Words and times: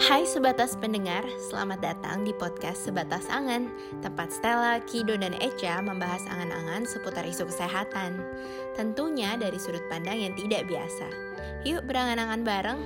Hai 0.00 0.24
sebatas 0.24 0.80
pendengar, 0.80 1.20
selamat 1.52 1.84
datang 1.84 2.24
di 2.24 2.32
podcast 2.32 2.88
Sebatas 2.88 3.28
Angan. 3.28 3.68
Tempat 4.00 4.32
Stella, 4.32 4.80
Kido, 4.88 5.12
dan 5.12 5.36
Echa 5.36 5.76
membahas 5.84 6.24
angan-angan 6.24 6.88
seputar 6.88 7.28
isu 7.28 7.44
kesehatan. 7.44 8.16
Tentunya 8.80 9.36
dari 9.36 9.60
sudut 9.60 9.84
pandang 9.92 10.16
yang 10.16 10.32
tidak 10.40 10.64
biasa. 10.72 11.04
Yuk 11.68 11.84
berangan-angan 11.84 12.40
bareng. 12.40 12.80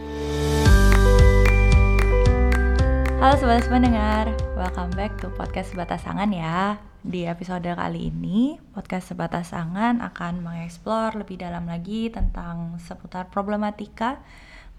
Halo 3.22 3.38
Sebatas 3.38 3.70
Pendengar, 3.70 4.34
welcome 4.58 4.90
back 4.98 5.14
to 5.22 5.30
podcast 5.38 5.70
Sebatas 5.70 6.02
Angan 6.10 6.34
ya. 6.34 6.82
Di 6.98 7.30
episode 7.30 7.70
kali 7.78 8.10
ini, 8.10 8.58
podcast 8.74 9.14
Sebatas 9.14 9.54
Angan 9.54 10.02
akan 10.02 10.42
mengeksplor 10.42 11.14
lebih 11.14 11.38
dalam 11.38 11.70
lagi 11.70 12.10
tentang 12.10 12.74
seputar 12.82 13.30
problematika 13.30 14.18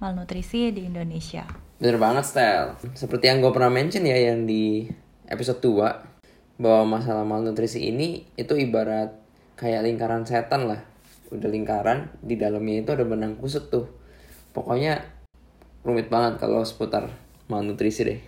malnutrisi 0.04 0.76
di 0.76 0.84
Indonesia. 0.84 1.65
Bener 1.76 2.00
banget, 2.00 2.24
Style. 2.24 2.80
Seperti 2.96 3.28
yang 3.28 3.44
gue 3.44 3.52
pernah 3.52 3.68
mention 3.68 4.08
ya 4.08 4.16
yang 4.16 4.48
di 4.48 4.88
episode 5.28 5.60
2 5.60 6.16
bahwa 6.56 7.00
masalah 7.00 7.28
malnutrisi 7.28 7.92
ini 7.92 8.24
itu 8.40 8.56
ibarat 8.56 9.12
kayak 9.60 9.84
lingkaran 9.84 10.24
setan 10.24 10.72
lah. 10.72 10.80
Udah 11.36 11.52
lingkaran, 11.52 12.16
di 12.24 12.40
dalamnya 12.40 12.80
itu 12.80 12.96
ada 12.96 13.04
benang 13.04 13.36
kusut 13.36 13.68
tuh. 13.68 13.92
Pokoknya 14.56 15.04
rumit 15.84 16.08
banget 16.08 16.40
kalau 16.40 16.64
seputar 16.64 17.12
malnutrisi 17.52 18.02
deh. 18.08 18.22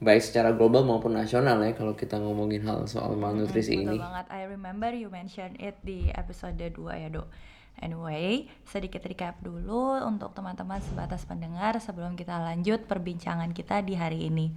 Baik 0.00 0.24
secara 0.24 0.56
global 0.56 0.82
maupun 0.82 1.14
nasional 1.14 1.60
ya 1.62 1.76
kalau 1.76 1.92
kita 1.94 2.16
ngomongin 2.16 2.64
hal 2.66 2.88
soal 2.90 3.14
malnutrisi 3.14 3.76
hmm, 3.76 3.82
ini. 3.86 3.96
Betul 4.00 4.08
banget. 4.10 4.26
I 4.34 4.42
remember 4.50 4.90
you 4.90 5.08
mentioned 5.12 5.62
it 5.62 5.78
di 5.86 6.10
episode 6.10 6.58
2 6.58 6.74
ya, 6.74 7.08
Dok. 7.12 7.28
Anyway, 7.80 8.44
sedikit 8.68 9.00
recap 9.08 9.40
dulu 9.40 9.96
untuk 10.04 10.36
teman-teman 10.36 10.84
sebatas 10.84 11.24
pendengar 11.24 11.80
sebelum 11.80 12.12
kita 12.12 12.36
lanjut 12.36 12.84
perbincangan 12.84 13.56
kita 13.56 13.80
di 13.80 13.96
hari 13.96 14.28
ini. 14.28 14.52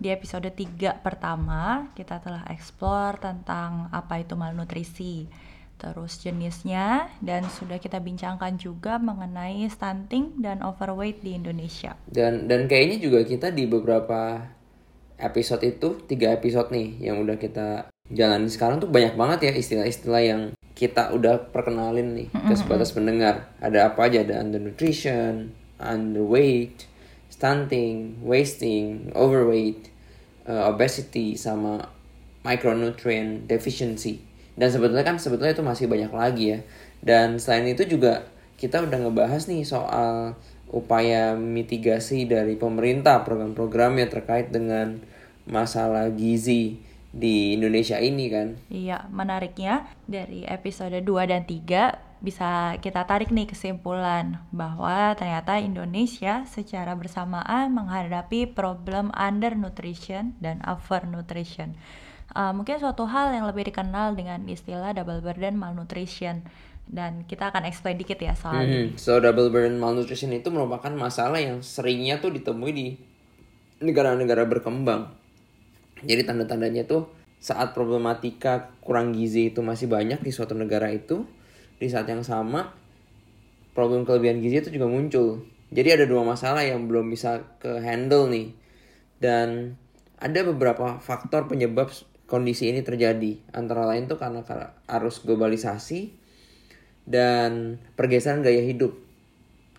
Di 0.00 0.08
episode 0.08 0.48
3 0.48 1.04
pertama, 1.04 1.92
kita 1.92 2.24
telah 2.24 2.48
explore 2.48 3.20
tentang 3.20 3.92
apa 3.92 4.24
itu 4.24 4.32
malnutrisi, 4.32 5.28
terus 5.76 6.16
jenisnya, 6.24 7.12
dan 7.20 7.44
sudah 7.52 7.76
kita 7.76 8.00
bincangkan 8.00 8.56
juga 8.56 8.96
mengenai 8.96 9.68
stunting 9.68 10.40
dan 10.40 10.64
overweight 10.64 11.20
di 11.20 11.36
Indonesia. 11.36 12.00
Dan 12.08 12.48
dan 12.48 12.64
kayaknya 12.64 12.96
juga 12.96 13.28
kita 13.28 13.52
di 13.52 13.68
beberapa 13.68 14.40
episode 15.20 15.62
itu, 15.68 16.00
tiga 16.08 16.32
episode 16.32 16.72
nih 16.72 17.12
yang 17.12 17.20
udah 17.20 17.36
kita 17.36 17.92
jalani 18.12 18.52
sekarang 18.52 18.84
tuh 18.84 18.92
banyak 18.92 19.16
banget 19.16 19.48
ya 19.48 19.52
istilah-istilah 19.56 20.22
yang 20.22 20.42
kita 20.76 21.14
udah 21.16 21.48
perkenalin 21.54 22.18
nih 22.18 22.28
ke 22.28 22.54
sebatas 22.58 22.92
pendengar. 22.92 23.48
Ada 23.62 23.94
apa 23.94 24.10
aja? 24.10 24.26
Ada 24.26 24.42
undernutrition, 24.42 25.54
underweight, 25.80 26.84
stunting, 27.30 28.20
wasting, 28.20 29.08
overweight, 29.14 29.88
uh, 30.44 30.68
obesity, 30.68 31.38
sama 31.38 31.88
micronutrient 32.42 33.46
deficiency. 33.48 34.20
Dan 34.58 34.68
sebetulnya 34.68 35.06
kan 35.06 35.16
sebetulnya 35.16 35.54
itu 35.54 35.64
masih 35.64 35.86
banyak 35.86 36.12
lagi 36.12 36.44
ya. 36.52 36.58
Dan 37.00 37.38
selain 37.38 37.70
itu 37.70 37.86
juga 37.86 38.26
kita 38.58 38.82
udah 38.84 38.98
ngebahas 39.08 39.46
nih 39.46 39.62
soal 39.64 40.36
upaya 40.74 41.38
mitigasi 41.38 42.26
dari 42.26 42.58
pemerintah 42.58 43.22
program-programnya 43.22 44.10
terkait 44.10 44.50
dengan 44.50 44.98
masalah 45.46 46.10
gizi 46.10 46.82
di 47.14 47.54
Indonesia 47.54 47.96
ini 47.96 48.26
kan. 48.26 48.58
Iya, 48.66 49.06
menariknya 49.08 49.86
dari 50.04 50.42
episode 50.42 50.98
2 50.98 51.30
dan 51.30 51.46
3 51.46 51.94
bisa 52.18 52.74
kita 52.80 53.04
tarik 53.04 53.28
nih 53.30 53.46
kesimpulan 53.46 54.40
bahwa 54.50 55.12
ternyata 55.14 55.60
Indonesia 55.60 56.42
secara 56.48 56.96
bersamaan 56.96 57.70
menghadapi 57.70 58.50
problem 58.50 59.14
undernutrition 59.14 60.34
dan 60.40 60.58
overnutrition. 60.64 61.76
Uh, 62.34 62.50
mungkin 62.50 62.80
suatu 62.80 63.04
hal 63.06 63.30
yang 63.30 63.46
lebih 63.46 63.68
dikenal 63.68 64.16
dengan 64.16 64.42
istilah 64.48 64.90
double 64.90 65.20
burden 65.20 65.54
malnutrition 65.54 66.42
dan 66.88 67.22
kita 67.24 67.52
akan 67.52 67.68
explain 67.68 67.94
dikit 67.94 68.18
ya 68.18 68.34
soal 68.34 68.58
Hmm, 68.58 68.90
ini. 68.90 68.98
so 68.98 69.16
double 69.16 69.48
burden 69.48 69.78
malnutrition 69.78 70.32
itu 70.32 70.48
merupakan 70.50 70.90
masalah 70.90 71.38
yang 71.38 71.60
seringnya 71.60 72.18
tuh 72.18 72.32
ditemui 72.32 72.72
di 72.72 72.86
negara-negara 73.80 74.48
berkembang. 74.48 75.12
Jadi 76.04 76.22
tanda-tandanya 76.28 76.84
tuh 76.86 77.08
saat 77.40 77.76
problematika 77.76 78.72
kurang 78.80 79.12
gizi 79.12 79.52
itu 79.52 79.60
masih 79.60 79.88
banyak 79.88 80.20
di 80.20 80.30
suatu 80.32 80.56
negara 80.56 80.88
itu, 80.92 81.28
di 81.76 81.88
saat 81.90 82.08
yang 82.08 82.24
sama 82.24 82.72
problem 83.74 84.06
kelebihan 84.06 84.38
gizi 84.38 84.62
itu 84.62 84.70
juga 84.70 84.86
muncul. 84.86 85.44
Jadi 85.74 85.88
ada 85.90 86.04
dua 86.06 86.22
masalah 86.22 86.62
yang 86.62 86.86
belum 86.86 87.10
bisa 87.10 87.58
ke 87.58 87.82
handle 87.82 88.30
nih. 88.30 88.54
Dan 89.18 89.74
ada 90.22 90.40
beberapa 90.46 91.02
faktor 91.02 91.50
penyebab 91.50 91.90
kondisi 92.30 92.70
ini 92.70 92.86
terjadi. 92.86 93.42
Antara 93.50 93.84
lain 93.90 94.06
tuh 94.06 94.16
karena 94.16 94.46
arus 94.86 95.26
globalisasi 95.26 96.14
dan 97.04 97.82
pergeseran 97.98 98.46
gaya 98.46 98.62
hidup. 98.62 98.94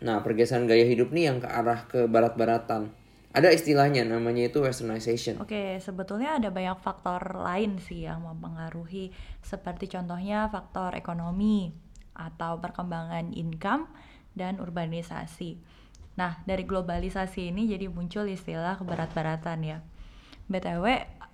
Nah, 0.03 0.19
pergeseran 0.21 0.67
gaya 0.67 0.83
hidup 0.83 1.15
nih 1.15 1.31
yang 1.31 1.37
ke 1.39 1.47
arah 1.47 1.87
ke 1.87 2.05
barat-baratan. 2.11 2.91
Ada 3.35 3.51
istilahnya 3.51 4.07
namanya 4.07 4.47
itu 4.47 4.63
westernization. 4.63 5.35
Oke, 5.43 5.75
sebetulnya 5.83 6.39
ada 6.39 6.47
banyak 6.55 6.79
faktor 6.79 7.19
lain 7.35 7.83
sih 7.83 8.07
yang 8.07 8.23
mempengaruhi 8.23 9.11
seperti 9.43 9.91
contohnya 9.91 10.47
faktor 10.47 10.95
ekonomi 10.95 11.75
atau 12.15 12.63
perkembangan 12.63 13.35
income 13.35 13.91
dan 14.31 14.63
urbanisasi. 14.63 15.59
Nah, 16.15 16.39
dari 16.47 16.63
globalisasi 16.63 17.51
ini 17.51 17.67
jadi 17.67 17.91
muncul 17.91 18.23
istilah 18.31 18.79
keberat-baratan 18.79 19.59
ya. 19.67 19.83
BTW, 20.47 20.85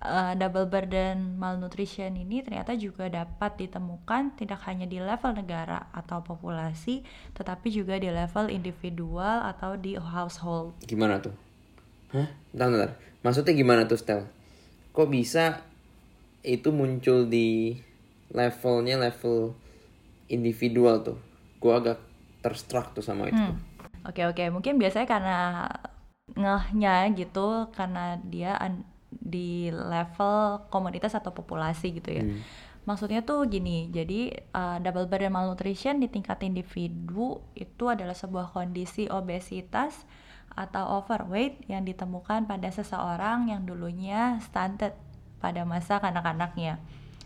uh, 0.02 0.34
double 0.34 0.66
burden 0.66 1.38
malnutrition 1.38 2.18
ini 2.18 2.42
ternyata 2.42 2.74
juga 2.74 3.06
dapat 3.06 3.62
ditemukan 3.62 4.34
tidak 4.34 4.58
hanya 4.66 4.90
di 4.90 4.98
level 4.98 5.38
negara 5.38 5.86
atau 5.94 6.18
populasi, 6.18 7.06
tetapi 7.38 7.70
juga 7.70 7.94
di 8.02 8.10
level 8.10 8.50
individual 8.50 9.46
atau 9.46 9.78
di 9.78 9.94
household. 9.94 10.82
Gimana 10.82 11.22
tuh? 11.22 11.51
Hah? 12.12 12.28
Bentar, 12.52 12.68
bentar. 12.68 12.90
Maksudnya 13.24 13.52
gimana 13.56 13.82
tuh, 13.88 13.96
Stel? 13.96 14.28
Kok 14.92 15.08
bisa 15.08 15.64
itu 16.44 16.68
muncul 16.68 17.24
di 17.26 17.76
levelnya 18.28 19.00
level 19.00 19.56
individual 20.28 21.00
tuh? 21.00 21.18
Gue 21.56 21.72
agak 21.72 21.98
terstruck 22.44 22.92
tuh 22.92 23.04
sama 23.04 23.32
itu. 23.32 23.38
Hmm. 23.38 23.56
Oke 24.02 24.26
oke, 24.26 24.42
mungkin 24.50 24.82
biasanya 24.82 25.06
karena 25.06 25.38
ngehnya 26.34 27.06
gitu, 27.14 27.70
karena 27.70 28.18
dia 28.26 28.58
di 29.08 29.70
level 29.70 30.66
komunitas 30.68 31.14
atau 31.14 31.30
populasi 31.30 32.02
gitu 32.02 32.10
ya. 32.10 32.24
Hmm. 32.26 32.42
Maksudnya 32.82 33.22
tuh 33.22 33.46
gini, 33.46 33.86
jadi 33.94 34.42
uh, 34.50 34.82
double 34.82 35.06
burden 35.06 35.30
malnutrition 35.30 36.02
di 36.02 36.10
tingkat 36.10 36.42
individu 36.42 37.38
itu 37.54 37.86
adalah 37.86 38.16
sebuah 38.16 38.50
kondisi 38.50 39.06
obesitas 39.06 40.02
atau 40.52 41.00
overweight 41.00 41.64
yang 41.68 41.84
ditemukan 41.88 42.44
pada 42.44 42.68
seseorang 42.68 43.48
yang 43.48 43.64
dulunya 43.64 44.36
stunted 44.44 44.92
pada 45.40 45.64
masa 45.64 45.98
kanak-kanaknya. 45.98 46.78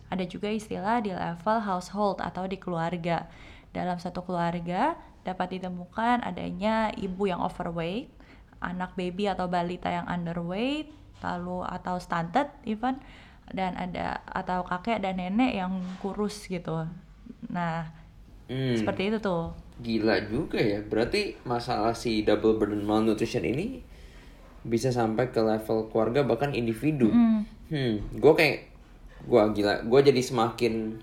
Ada 0.07 0.25
juga 0.25 0.49
istilah 0.49 1.03
di 1.03 1.11
level 1.11 1.59
household 1.61 2.23
atau 2.23 2.47
di 2.47 2.57
keluarga. 2.57 3.27
Dalam 3.75 3.99
satu 3.99 4.23
keluarga 4.23 4.95
dapat 5.27 5.59
ditemukan 5.59 6.23
adanya 6.23 6.95
ibu 6.95 7.27
yang 7.27 7.43
overweight, 7.43 8.09
anak 8.63 8.95
baby 8.95 9.27
atau 9.27 9.51
balita 9.51 9.91
yang 9.91 10.07
underweight, 10.07 10.95
lalu 11.21 11.67
atau 11.67 11.99
stunted 11.99 12.47
even 12.63 13.03
dan 13.51 13.75
ada 13.79 14.23
atau 14.27 14.63
kakek 14.67 15.03
dan 15.03 15.19
nenek 15.19 15.55
yang 15.59 15.83
kurus 16.03 16.47
gitu. 16.47 16.87
Nah, 17.51 17.91
hmm. 18.51 18.77
seperti 18.83 19.15
itu 19.15 19.19
tuh. 19.23 19.53
Gila 19.83 20.25
juga 20.27 20.59
ya. 20.59 20.81
Berarti 20.81 21.37
masalah 21.45 21.93
si 21.93 22.25
double 22.25 22.57
burden 22.57 22.83
malnutrition 22.87 23.45
ini 23.45 23.85
bisa 24.67 24.91
sampai 24.91 25.31
ke 25.31 25.39
level 25.39 25.87
keluarga 25.93 26.27
bahkan 26.27 26.51
individu. 26.51 27.07
Mm. 27.07 27.41
Hmm, 27.71 27.95
gue 28.19 28.33
kayak 28.35 28.59
gue 29.29 29.43
gila. 29.63 29.87
Gue 29.87 30.01
jadi 30.03 30.19
semakin 30.19 30.99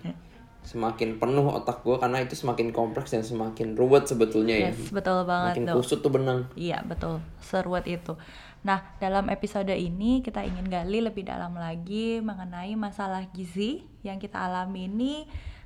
semakin 0.63 1.19
penuh 1.19 1.43
otak 1.51 1.83
gue 1.83 1.99
karena 1.99 2.23
itu 2.23 2.39
semakin 2.39 2.71
kompleks 2.71 3.11
dan 3.11 3.21
semakin 3.21 3.75
ruwet 3.75 4.07
sebetulnya 4.07 4.55
ya. 4.55 4.71
yes, 4.71 4.79
ya. 4.79 4.91
Betul 4.95 5.27
banget. 5.27 5.53
Makin 5.59 5.65
kusut 5.75 5.99
tuh 5.99 6.11
benang. 6.11 6.47
Iya 6.55 6.79
betul, 6.87 7.19
seruat 7.43 7.83
itu. 7.85 8.15
Nah 8.63 8.79
dalam 8.97 9.27
episode 9.27 9.75
ini 9.75 10.23
kita 10.23 10.39
ingin 10.39 10.71
gali 10.71 11.03
lebih 11.03 11.27
dalam 11.27 11.51
lagi 11.59 12.23
mengenai 12.23 12.79
masalah 12.79 13.27
gizi 13.35 13.83
yang 14.07 14.23
kita 14.23 14.39
alami 14.39 14.87
ini 14.87 15.13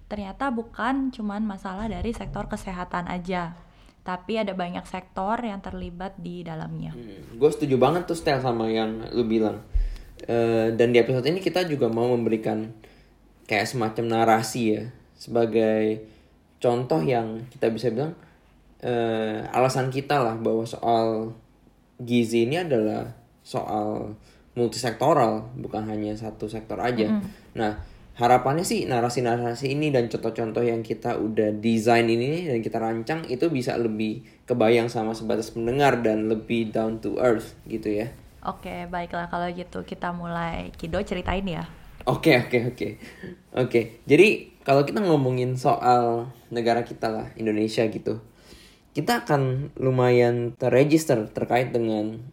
ternyata 0.08 0.50
bukan 0.52 1.12
cuman 1.12 1.44
masalah 1.44 1.92
dari 1.92 2.16
sektor 2.16 2.48
kesehatan 2.48 3.08
aja 3.12 3.56
tapi 4.08 4.40
ada 4.40 4.56
banyak 4.56 4.88
sektor 4.88 5.36
yang 5.44 5.60
terlibat 5.60 6.16
di 6.16 6.40
dalamnya. 6.40 6.96
Hmm, 6.96 7.36
gue 7.36 7.50
setuju 7.52 7.76
banget 7.76 8.08
tuh 8.08 8.16
style 8.16 8.40
sama 8.40 8.72
yang 8.72 9.04
lu 9.12 9.28
bilang. 9.28 9.60
Uh, 10.24 10.72
dan 10.80 10.96
di 10.96 10.98
episode 11.04 11.28
ini 11.28 11.44
kita 11.44 11.68
juga 11.68 11.92
mau 11.92 12.16
memberikan 12.16 12.72
kayak 13.52 13.68
semacam 13.68 14.06
narasi 14.08 14.80
ya 14.80 14.84
sebagai 15.20 16.08
contoh 16.58 17.04
yang 17.04 17.46
kita 17.52 17.68
bisa 17.70 17.92
bilang 17.92 18.16
uh, 18.82 19.44
alasan 19.52 19.92
kita 19.92 20.24
lah 20.24 20.40
bahwa 20.40 20.64
soal 20.64 21.36
gizi 22.00 22.48
ini 22.48 22.64
adalah 22.64 23.12
soal 23.44 24.16
multisektoral, 24.58 25.54
bukan 25.54 25.86
hanya 25.86 26.18
satu 26.18 26.50
sektor 26.50 26.82
aja. 26.82 27.22
Nah, 27.54 27.78
harapannya 28.18 28.66
sih 28.66 28.90
narasi-narasi 28.90 29.78
ini 29.78 29.94
dan 29.94 30.10
contoh-contoh 30.10 30.66
yang 30.66 30.82
kita 30.82 31.22
udah 31.22 31.54
desain 31.62 32.10
ini 32.10 32.50
dan 32.50 32.66
kita 32.66 32.82
rancang 32.82 33.22
itu 33.30 33.46
bisa 33.54 33.78
lebih 33.78 34.26
kebayang 34.50 34.90
sama 34.90 35.14
sebatas 35.14 35.54
pendengar 35.54 36.02
dan 36.02 36.26
lebih 36.26 36.74
down 36.74 36.98
to 36.98 37.22
earth 37.22 37.54
gitu 37.70 37.94
ya. 37.94 38.10
Oke, 38.42 38.90
baiklah 38.90 39.30
kalau 39.30 39.46
gitu 39.54 39.86
kita 39.86 40.10
mulai 40.12 40.74
Kido 40.74 40.98
ceritain 41.06 41.46
ya. 41.46 41.70
Oke 42.08 42.40
oke 42.40 42.74
oke 42.74 42.88
oke. 43.54 43.82
Jadi 44.08 44.28
kalau 44.64 44.88
kita 44.88 45.04
ngomongin 45.04 45.60
soal 45.60 46.32
negara 46.50 46.82
kita 46.88 47.12
lah 47.12 47.28
Indonesia 47.36 47.84
gitu, 47.86 48.24
kita 48.96 49.28
akan 49.28 49.76
lumayan 49.76 50.56
terregister 50.56 51.28
terkait 51.30 51.76
dengan 51.76 52.24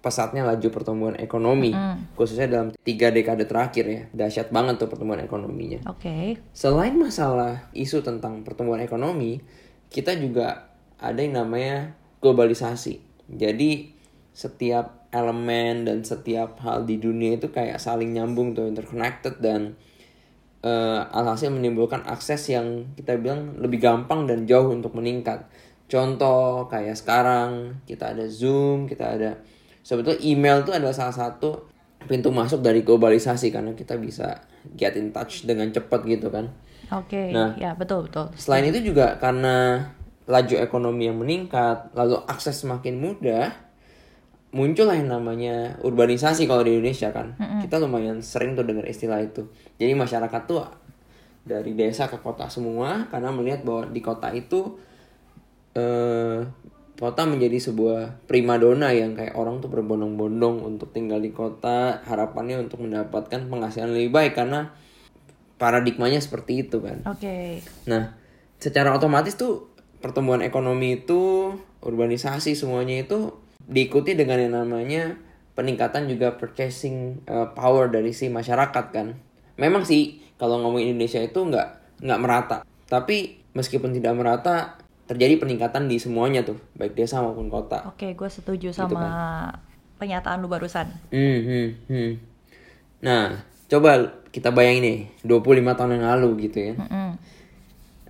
pesatnya 0.00 0.48
laju 0.48 0.68
pertumbuhan 0.72 1.16
ekonomi, 1.20 1.76
khususnya 2.16 2.48
dalam 2.48 2.72
tiga 2.84 3.12
dekade 3.12 3.44
terakhir 3.44 3.84
ya. 3.84 4.02
Dahsyat 4.16 4.48
banget 4.48 4.80
tuh 4.80 4.88
pertumbuhan 4.88 5.20
ekonominya. 5.20 5.84
Oke. 5.86 6.40
Selain 6.56 6.96
masalah 6.96 7.68
isu 7.76 8.00
tentang 8.00 8.40
pertumbuhan 8.40 8.80
ekonomi, 8.80 9.44
kita 9.92 10.16
juga 10.16 10.72
ada 10.96 11.20
yang 11.20 11.36
namanya 11.36 11.92
globalisasi. 12.24 13.00
Jadi 13.30 13.92
setiap 14.32 15.08
elemen 15.10 15.84
dan 15.84 16.06
setiap 16.06 16.60
hal 16.62 16.86
di 16.86 16.96
dunia 16.96 17.36
itu 17.36 17.50
kayak 17.50 17.82
saling 17.82 18.14
nyambung 18.14 18.54
tuh 18.54 18.70
interconnected 18.70 19.42
dan 19.42 19.74
eh, 20.62 21.00
alhasil 21.12 21.50
menimbulkan 21.50 22.06
akses 22.06 22.48
yang 22.52 22.94
kita 22.94 23.18
bilang 23.18 23.58
lebih 23.58 23.82
gampang 23.82 24.24
dan 24.24 24.46
jauh 24.46 24.70
untuk 24.70 24.94
meningkat. 24.96 25.50
Contoh 25.90 26.70
kayak 26.70 26.94
sekarang 26.94 27.82
kita 27.82 28.14
ada 28.14 28.30
Zoom, 28.30 28.86
kita 28.86 29.18
ada 29.18 29.30
sebetulnya 29.80 30.20
email 30.22 30.62
itu 30.64 30.72
adalah 30.72 30.94
salah 30.94 31.14
satu 31.14 31.68
pintu 32.08 32.32
masuk 32.32 32.64
dari 32.64 32.80
globalisasi 32.80 33.52
karena 33.52 33.76
kita 33.76 34.00
bisa 34.00 34.40
get 34.76 34.96
in 34.96 35.12
touch 35.12 35.44
dengan 35.44 35.68
cepat 35.68 36.00
gitu 36.08 36.32
kan. 36.32 36.48
Oke, 36.90 37.30
Nah. 37.30 37.54
ya 37.54 37.76
betul 37.76 38.08
betul. 38.08 38.32
Selain 38.34 38.66
itu 38.66 38.80
juga 38.82 39.14
karena 39.20 39.86
laju 40.26 40.56
ekonomi 40.58 41.06
yang 41.06 41.18
meningkat, 41.20 41.92
lalu 41.94 42.18
akses 42.26 42.62
semakin 42.62 42.98
mudah, 42.98 43.50
muncullah 44.50 44.98
yang 44.98 45.06
namanya 45.06 45.78
urbanisasi 45.86 46.50
kalau 46.50 46.66
di 46.66 46.74
Indonesia 46.74 47.14
kan. 47.14 47.38
Kita 47.62 47.78
lumayan 47.78 48.18
sering 48.24 48.58
tuh 48.58 48.66
dengar 48.66 48.86
istilah 48.88 49.22
itu. 49.22 49.46
Jadi 49.78 49.92
masyarakat 49.94 50.42
tuh 50.50 50.66
dari 51.46 51.72
desa 51.78 52.10
ke 52.10 52.18
kota 52.18 52.50
semua 52.50 53.06
karena 53.08 53.30
melihat 53.30 53.62
bahwa 53.62 53.86
di 53.88 54.00
kota 54.02 54.28
itu 54.34 54.76
eh 55.74 56.38
kota 57.00 57.24
menjadi 57.24 57.56
sebuah 57.56 58.28
primadona 58.28 58.92
yang 58.92 59.16
kayak 59.16 59.32
orang 59.32 59.64
tuh 59.64 59.72
berbondong-bondong 59.72 60.60
untuk 60.60 60.92
tinggal 60.92 61.16
di 61.16 61.32
kota, 61.32 62.04
harapannya 62.04 62.60
untuk 62.60 62.84
mendapatkan 62.84 63.48
penghasilan 63.48 63.96
lebih 63.96 64.12
baik 64.12 64.36
karena 64.36 64.76
paradigmanya 65.56 66.20
seperti 66.20 66.68
itu 66.68 66.84
kan. 66.84 67.00
Oke. 67.08 67.64
Nah, 67.88 68.12
secara 68.60 68.92
otomatis 68.92 69.34
tuh 69.40 69.72
pertumbuhan 70.04 70.44
ekonomi 70.44 71.00
itu, 71.00 71.56
urbanisasi 71.80 72.52
semuanya 72.52 73.00
itu 73.00 73.32
diikuti 73.64 74.12
dengan 74.12 74.36
yang 74.40 74.54
namanya 74.60 75.16
peningkatan 75.56 76.08
juga 76.08 76.36
purchasing 76.36 77.24
uh, 77.28 77.52
power 77.56 77.88
dari 77.88 78.12
si 78.12 78.28
masyarakat 78.28 78.84
kan. 78.92 79.16
Memang 79.56 79.88
sih 79.88 80.20
kalau 80.40 80.60
ngomongin 80.60 80.96
Indonesia 80.96 81.20
itu 81.20 81.40
nggak 81.40 82.00
nggak 82.04 82.20
merata. 82.20 82.58
Tapi 82.88 83.40
meskipun 83.52 83.92
tidak 83.92 84.16
merata, 84.16 84.80
terjadi 85.10 85.42
peningkatan 85.42 85.90
di 85.90 85.98
semuanya 85.98 86.46
tuh, 86.46 86.54
baik 86.78 86.94
desa 86.94 87.18
maupun 87.18 87.50
kota. 87.50 87.82
Oke, 87.90 88.14
gue 88.14 88.30
setuju 88.30 88.70
Gitu 88.70 88.78
sama 88.78 88.94
kan. 88.94 89.10
pernyataan 89.98 90.38
lu 90.38 90.46
barusan. 90.46 90.86
Hmm, 91.10 91.40
hmm, 91.42 91.68
hmm. 91.90 92.12
Nah, 93.02 93.42
coba 93.66 94.22
kita 94.30 94.54
bayangin 94.54 94.82
nih, 94.86 94.98
25 95.26 95.74
tahun 95.74 95.98
yang 95.98 96.06
lalu 96.14 96.46
gitu 96.46 96.58
ya. 96.70 96.74
Mm-mm. 96.78 97.10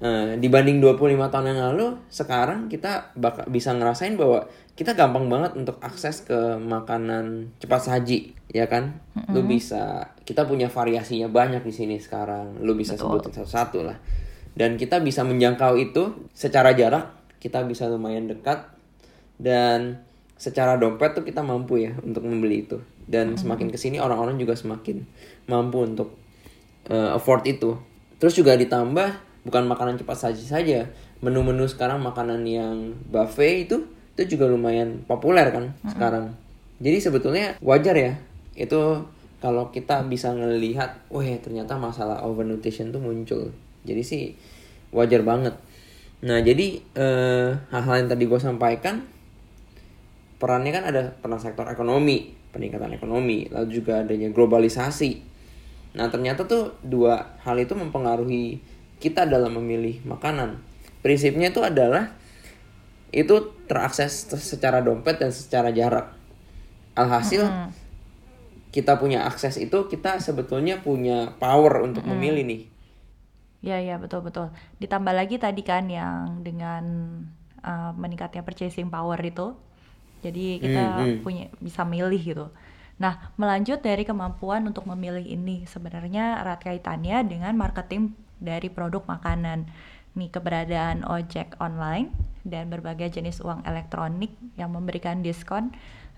Eh, 0.01 0.33
dibanding 0.41 0.81
25 0.81 1.29
tahun 1.29 1.47
yang 1.57 1.61
lalu, 1.73 1.97
sekarang 2.09 2.69
kita 2.69 3.13
bakal 3.17 3.45
bisa 3.49 3.73
ngerasain 3.77 4.17
bahwa 4.17 4.49
kita 4.73 4.97
gampang 4.97 5.29
banget 5.29 5.53
untuk 5.61 5.77
akses 5.85 6.25
ke 6.25 6.57
makanan 6.57 7.53
cepat 7.61 7.81
saji, 7.85 8.33
ya 8.49 8.65
kan? 8.65 8.97
Lu 9.29 9.45
bisa, 9.45 10.09
kita 10.25 10.49
punya 10.49 10.73
variasinya 10.73 11.29
banyak 11.29 11.61
di 11.61 11.73
sini 11.73 11.97
sekarang. 12.01 12.65
Lu 12.65 12.73
bisa 12.73 12.97
Betul. 12.97 13.21
sebutin 13.21 13.33
satu-satu 13.45 13.79
lah. 13.85 13.97
Dan 14.55 14.77
kita 14.77 14.99
bisa 15.01 15.23
menjangkau 15.23 15.79
itu 15.79 16.29
secara 16.35 16.75
jarak, 16.75 17.15
kita 17.39 17.63
bisa 17.65 17.87
lumayan 17.87 18.27
dekat 18.27 18.69
dan 19.41 20.05
secara 20.37 20.77
dompet 20.77 21.17
tuh 21.17 21.25
kita 21.25 21.41
mampu 21.41 21.81
ya 21.81 21.93
untuk 22.03 22.25
membeli 22.27 22.67
itu. 22.69 22.79
Dan 23.11 23.35
semakin 23.35 23.69
ke 23.73 23.79
sini 23.81 23.99
orang-orang 23.99 24.39
juga 24.39 24.55
semakin 24.55 25.03
mampu 25.51 25.83
untuk 25.83 26.15
eh, 26.91 27.11
afford 27.17 27.47
itu. 27.49 27.79
Terus 28.21 28.37
juga 28.37 28.55
ditambah 28.55 29.09
bukan 29.49 29.65
makanan 29.65 29.97
cepat 29.97 30.29
saji 30.29 30.45
saja, 30.45 30.81
menu-menu 31.25 31.65
sekarang 31.65 32.05
makanan 32.05 32.45
yang 32.45 32.93
buffet 33.09 33.69
itu 33.69 33.89
itu 34.19 34.37
juga 34.37 34.53
lumayan 34.53 35.01
populer 35.09 35.49
kan 35.49 35.73
sekarang. 35.89 36.37
Jadi 36.81 36.99
sebetulnya 37.01 37.47
wajar 37.65 37.97
ya 37.97 38.13
itu 38.53 39.05
kalau 39.41 39.73
kita 39.73 40.05
bisa 40.05 40.37
ngelihat, 40.37 41.09
wah 41.09 41.25
ternyata 41.41 41.81
masalah 41.81 42.21
overnutrition 42.29 42.93
tuh 42.93 43.01
muncul. 43.01 43.49
Jadi 43.85 44.03
sih 44.05 44.23
wajar 44.93 45.23
banget. 45.23 45.55
Nah 46.21 46.45
jadi 46.45 46.81
eh, 46.97 47.51
hal-hal 47.73 47.95
yang 48.05 48.09
tadi 48.13 48.25
gue 48.29 48.41
sampaikan 48.41 49.05
perannya 50.41 50.73
kan 50.73 50.85
ada 50.89 51.03
peran 51.21 51.41
sektor 51.41 51.69
ekonomi, 51.69 52.33
peningkatan 52.53 52.97
ekonomi, 52.97 53.49
lalu 53.53 53.69
juga 53.81 54.01
adanya 54.01 54.33
globalisasi. 54.33 55.21
Nah 55.97 56.09
ternyata 56.09 56.49
tuh 56.49 56.77
dua 56.81 57.37
hal 57.45 57.57
itu 57.61 57.77
mempengaruhi 57.77 58.61
kita 59.01 59.29
dalam 59.29 59.57
memilih 59.57 60.01
makanan. 60.05 60.61
Prinsipnya 61.01 61.53
itu 61.53 61.65
adalah 61.65 62.17
itu 63.11 63.53
terakses 63.67 64.29
secara 64.39 64.85
dompet 64.85 65.19
dan 65.19 65.33
secara 65.35 65.73
jarak. 65.73 66.15
Alhasil 66.95 67.49
kita 68.71 69.01
punya 69.03 69.27
akses 69.27 69.59
itu 69.59 69.91
kita 69.91 70.23
sebetulnya 70.23 70.79
punya 70.79 71.35
power 71.43 71.83
untuk 71.83 72.07
memilih 72.07 72.47
nih. 72.47 72.63
Ya 73.61 73.77
ya 73.77 74.01
betul 74.01 74.25
betul. 74.25 74.49
Ditambah 74.81 75.13
lagi 75.13 75.37
tadi 75.37 75.61
kan 75.61 75.85
yang 75.89 76.41
dengan 76.41 76.85
uh, 77.61 77.93
meningkatnya 77.93 78.41
purchasing 78.41 78.89
power 78.89 79.21
itu, 79.21 79.53
jadi 80.25 80.61
kita 80.61 80.81
Hmm, 80.81 80.97
hmm. 80.97 81.21
punya 81.21 81.45
bisa 81.61 81.85
milih 81.85 82.21
gitu. 82.21 82.47
Nah 83.01 83.33
melanjut 83.37 83.81
dari 83.81 84.05
kemampuan 84.05 84.65
untuk 84.69 84.85
memilih 84.89 85.25
ini 85.25 85.65
sebenarnya 85.69 86.41
erat 86.41 86.61
kaitannya 86.61 87.25
dengan 87.25 87.53
marketing 87.57 88.17
dari 88.41 88.69
produk 88.73 89.05
makanan. 89.09 89.69
Nih 90.17 90.29
keberadaan 90.33 91.05
ojek 91.05 91.57
online 91.61 92.13
dan 92.45 92.73
berbagai 92.73 93.13
jenis 93.21 93.45
uang 93.45 93.65
elektronik 93.69 94.33
yang 94.57 94.73
memberikan 94.73 95.21
diskon. 95.21 95.73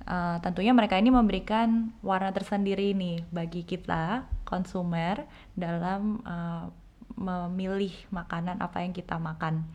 uh, 0.07 0.39
tentunya 0.43 0.75
mereka 0.75 0.99
ini 0.99 1.15
memberikan 1.15 1.95
warna 2.03 2.35
tersendiri 2.35 2.91
nih 2.95 3.23
bagi 3.31 3.63
kita 3.63 4.27
konsumer 4.43 5.23
dalam 5.55 6.19
uh, 6.27 6.67
memilih 7.17 7.93
makanan 8.11 8.61
apa 8.61 8.83
yang 8.85 8.93
kita 8.97 9.17
makan. 9.21 9.69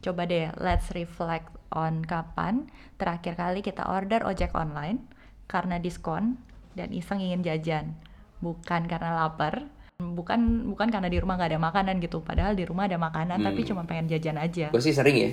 Coba 0.00 0.24
deh, 0.24 0.48
let's 0.56 0.88
reflect 0.96 1.52
on 1.70 2.02
kapan 2.02 2.66
terakhir 2.96 3.38
kali 3.38 3.60
kita 3.62 3.86
order 3.86 4.26
ojek 4.26 4.52
online 4.56 5.04
karena 5.46 5.78
diskon 5.78 6.40
dan 6.74 6.94
iseng 6.94 7.20
ingin 7.20 7.42
jajan, 7.42 7.98
bukan 8.38 8.86
karena 8.86 9.26
lapar, 9.26 9.66
bukan 10.00 10.70
bukan 10.70 10.88
karena 10.88 11.10
di 11.10 11.18
rumah 11.18 11.36
nggak 11.36 11.50
ada 11.52 11.60
makanan 11.60 11.94
gitu. 12.00 12.22
Padahal 12.22 12.54
di 12.54 12.64
rumah 12.64 12.86
ada 12.88 12.96
makanan, 12.96 13.42
tapi 13.42 13.66
cuma 13.66 13.84
pengen 13.84 14.08
jajan 14.08 14.38
aja. 14.38 14.72
Gue 14.72 14.82
sih 14.82 14.94
sering 14.94 15.16
ya. 15.18 15.30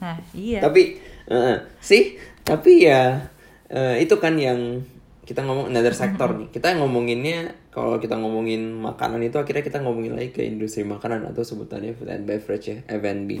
Nah, 0.00 0.16
iya. 0.32 0.60
Tapi 0.64 0.96
eh, 1.28 1.56
sih, 1.80 2.16
tapi 2.44 2.84
ya 2.88 3.28
eh, 3.68 4.00
itu 4.00 4.16
kan 4.16 4.36
yang 4.36 4.84
kita 5.30 5.46
ngomong 5.46 5.70
another 5.70 5.94
sektor 5.94 6.34
nih. 6.34 6.50
Kita 6.50 6.74
ngomonginnya 6.74 7.54
kalau 7.70 8.02
kita 8.02 8.18
ngomongin 8.18 8.74
makanan 8.82 9.22
itu 9.22 9.38
akhirnya 9.38 9.62
kita 9.62 9.78
ngomongin 9.78 10.18
lagi 10.18 10.34
ke 10.34 10.42
industri 10.42 10.82
makanan 10.82 11.22
atau 11.30 11.46
sebutannya 11.46 11.94
food 11.94 12.10
and 12.10 12.26
beverage 12.26 12.66
ya, 12.66 12.82
F&B. 12.90 13.38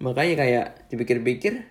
Makanya 0.00 0.34
kayak 0.40 0.66
dipikir-pikir 0.88 1.68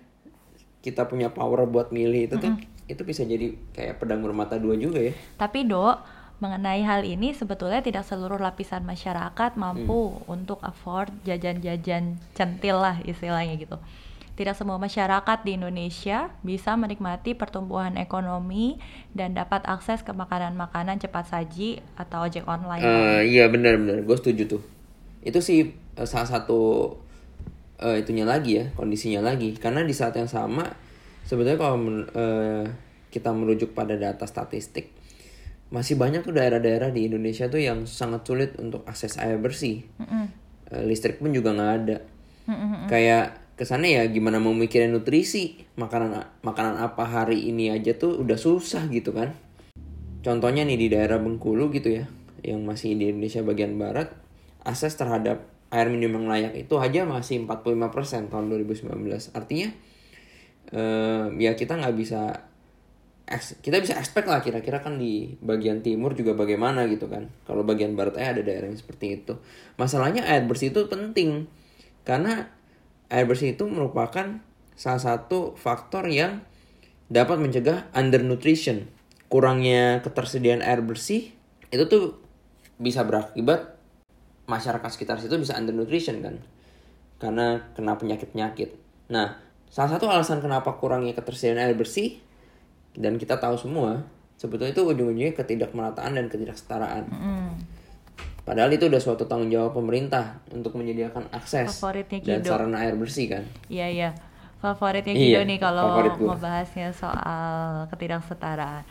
kita 0.78 1.10
punya 1.10 1.34
power 1.34 1.66
buat 1.66 1.90
milih 1.90 2.30
itu 2.30 2.38
tuh 2.38 2.54
itu 2.86 3.02
bisa 3.02 3.26
jadi 3.26 3.58
kayak 3.74 3.98
pedang 3.98 4.22
bermata 4.22 4.62
dua 4.62 4.78
juga 4.78 5.02
ya. 5.02 5.10
Tapi 5.34 5.66
dok, 5.66 5.98
mengenai 6.38 6.86
hal 6.86 7.02
ini 7.02 7.34
sebetulnya 7.34 7.82
tidak 7.82 8.06
seluruh 8.06 8.38
lapisan 8.38 8.86
masyarakat 8.86 9.58
mampu 9.58 10.22
untuk 10.30 10.62
afford 10.62 11.10
jajan-jajan 11.26 12.22
centil 12.38 12.78
lah 12.78 13.02
istilahnya 13.02 13.58
gitu. 13.58 13.74
Tidak 14.42 14.58
semua 14.58 14.74
masyarakat 14.74 15.46
di 15.46 15.54
Indonesia 15.54 16.34
bisa 16.42 16.74
menikmati 16.74 17.38
pertumbuhan 17.38 17.94
ekonomi 17.94 18.82
dan 19.14 19.38
dapat 19.38 19.62
akses 19.70 20.02
ke 20.02 20.10
makanan-makanan 20.10 20.98
cepat 20.98 21.30
saji 21.30 21.78
atau 21.94 22.26
ojek 22.26 22.42
online. 22.50 22.82
Eh, 22.82 23.38
iya 23.38 23.46
benar-benar, 23.46 24.02
gue 24.02 24.16
setuju 24.18 24.58
tuh. 24.58 24.62
Itu 25.22 25.38
sih 25.38 25.70
eh, 25.70 26.08
salah 26.10 26.26
satu 26.26 26.90
eh, 27.78 28.02
itunya 28.02 28.26
lagi 28.26 28.58
ya, 28.58 28.66
kondisinya 28.74 29.22
lagi. 29.22 29.54
Karena 29.54 29.86
di 29.86 29.94
saat 29.94 30.18
yang 30.18 30.26
sama 30.26 30.66
sebetulnya 31.22 31.62
kalau 31.62 31.78
men- 31.78 32.10
eh, 32.10 32.66
kita 33.14 33.30
merujuk 33.30 33.78
pada 33.78 33.94
data 33.94 34.26
statistik 34.26 34.90
masih 35.70 35.94
banyak 35.94 36.26
tuh 36.26 36.34
daerah-daerah 36.34 36.90
di 36.90 37.06
Indonesia 37.06 37.46
tuh 37.46 37.62
yang 37.62 37.86
sangat 37.86 38.26
sulit 38.26 38.58
untuk 38.58 38.82
akses 38.90 39.22
air 39.22 39.38
bersih 39.38 39.86
Eh, 40.66 40.82
listrik 40.82 41.22
pun 41.22 41.30
juga 41.30 41.54
nggak 41.54 41.72
ada 41.78 41.96
kayak 42.90 43.41
kesannya 43.54 44.00
ya 44.00 44.02
gimana 44.08 44.40
mau 44.40 44.54
mikirin 44.56 44.92
nutrisi? 44.92 45.62
Makanan 45.76 46.42
makanan 46.42 46.80
apa 46.80 47.04
hari 47.04 47.48
ini 47.48 47.72
aja 47.72 47.94
tuh 47.96 48.18
udah 48.20 48.36
susah 48.36 48.88
gitu 48.88 49.12
kan? 49.12 49.36
Contohnya 50.22 50.62
nih 50.62 50.78
di 50.78 50.86
daerah 50.92 51.18
Bengkulu 51.18 51.70
gitu 51.74 51.92
ya 51.92 52.06
yang 52.42 52.66
masih 52.66 52.98
di 52.98 53.10
Indonesia 53.10 53.42
bagian 53.42 53.78
barat 53.78 54.10
akses 54.66 54.98
terhadap 54.98 55.46
air 55.70 55.88
minum 55.88 56.20
yang 56.20 56.26
layak 56.26 56.52
itu 56.58 56.74
aja 56.78 57.06
masih 57.06 57.46
45% 57.46 58.28
tahun 58.28 58.44
2019 58.50 58.92
artinya 59.32 59.70
eh, 60.74 61.24
ya 61.38 61.52
kita 61.54 61.78
nggak 61.78 61.94
bisa 61.94 62.50
kita 63.40 63.80
bisa 63.80 63.96
expect 63.96 64.28
lah 64.28 64.44
kira-kira 64.44 64.82
kan 64.84 65.00
di 65.00 65.32
bagian 65.40 65.80
timur 65.80 66.12
juga 66.12 66.36
bagaimana 66.36 66.84
gitu 66.90 67.08
kan. 67.08 67.32
Kalau 67.48 67.64
bagian 67.64 67.96
barat 67.96 68.18
eh 68.20 68.28
ada 68.28 68.42
daerah 68.44 68.68
yang 68.68 68.76
seperti 68.76 69.22
itu. 69.22 69.38
Masalahnya 69.80 70.26
air 70.26 70.44
bersih 70.44 70.74
itu 70.74 70.84
penting 70.90 71.48
karena 72.04 72.50
air 73.12 73.28
bersih 73.28 73.52
itu 73.52 73.68
merupakan 73.68 74.40
salah 74.72 75.02
satu 75.02 75.52
faktor 75.54 76.08
yang 76.08 76.40
dapat 77.12 77.36
mencegah 77.36 77.92
undernutrition 77.92 78.88
kurangnya 79.28 80.00
ketersediaan 80.00 80.64
air 80.64 80.80
bersih 80.80 81.32
itu 81.68 81.84
tuh 81.88 82.20
bisa 82.80 83.04
berakibat 83.04 83.76
masyarakat 84.48 84.90
sekitar 84.92 85.16
situ 85.20 85.36
bisa 85.40 85.56
undernutrition 85.56 86.20
kan 86.20 86.36
karena 87.22 87.70
kena 87.78 87.94
penyakit-penyakit. 87.96 88.74
Nah, 89.14 89.38
salah 89.70 89.94
satu 89.94 90.10
alasan 90.10 90.42
kenapa 90.42 90.74
kurangnya 90.76 91.14
ketersediaan 91.14 91.62
air 91.62 91.78
bersih 91.78 92.18
dan 92.98 93.16
kita 93.16 93.38
tahu 93.38 93.54
semua 93.56 94.02
sebetulnya 94.36 94.74
itu 94.74 94.82
ujung-ujungnya 94.82 95.32
ketidakmerataan 95.38 96.18
dan 96.18 96.26
ketidaksetaraan. 96.26 97.04
Padahal 98.42 98.74
itu 98.74 98.90
udah 98.90 98.98
suatu 98.98 99.22
tanggung 99.30 99.54
jawab 99.54 99.70
pemerintah 99.78 100.42
untuk 100.50 100.74
menyediakan 100.74 101.30
akses 101.30 101.78
Favoritnya 101.78 102.18
dan 102.26 102.42
Kido. 102.42 102.50
sarana 102.50 102.82
air 102.82 102.98
bersih 102.98 103.30
kan. 103.30 103.44
Iya 103.70 103.86
iya. 103.86 104.10
Favoritnya 104.58 105.14
Iya, 105.14 105.38
Kido 105.38 105.40
nih 105.46 105.58
kalau 105.62 105.86
ngebahasnya 106.18 106.90
soal 106.94 107.86
ketidaksetaraan. 107.90 108.82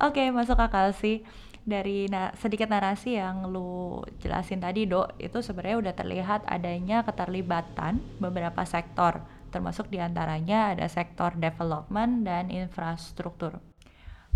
Oke, 0.00 0.28
masuk 0.32 0.56
akal 0.56 0.96
sih. 0.96 1.20
Dari 1.64 2.12
na- 2.12 2.32
sedikit 2.36 2.68
narasi 2.68 3.16
yang 3.16 3.48
lu 3.48 4.00
jelasin 4.20 4.60
tadi, 4.60 4.84
Dok, 4.84 5.16
itu 5.16 5.40
sebenarnya 5.40 5.80
udah 5.80 5.94
terlihat 5.96 6.40
adanya 6.44 7.00
keterlibatan 7.08 8.04
beberapa 8.20 8.68
sektor, 8.68 9.24
termasuk 9.48 9.88
di 9.88 9.96
antaranya 9.96 10.76
ada 10.76 10.84
sektor 10.92 11.32
development 11.32 12.28
dan 12.28 12.52
infrastruktur. 12.52 13.64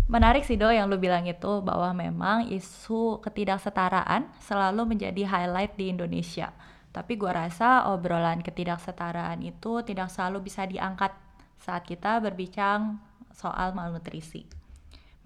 Menarik 0.09 0.41
sih 0.41 0.57
Do 0.57 0.73
yang 0.73 0.89
lu 0.89 0.97
bilang 0.97 1.29
itu 1.29 1.61
bahwa 1.61 1.93
memang 1.93 2.49
isu 2.49 3.21
ketidaksetaraan 3.21 4.25
selalu 4.41 4.97
menjadi 4.97 5.21
highlight 5.21 5.77
di 5.77 5.93
Indonesia. 5.93 6.49
Tapi 6.89 7.13
gua 7.13 7.45
rasa 7.45 7.85
obrolan 7.93 8.41
ketidaksetaraan 8.41 9.45
itu 9.45 9.85
tidak 9.85 10.09
selalu 10.09 10.49
bisa 10.49 10.65
diangkat 10.65 11.13
saat 11.61 11.85
kita 11.85 12.17
berbincang 12.25 12.97
soal 13.37 13.77
malnutrisi. 13.77 14.49